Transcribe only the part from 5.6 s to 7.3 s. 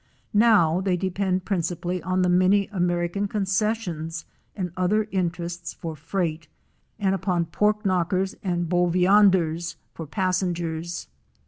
for freight, and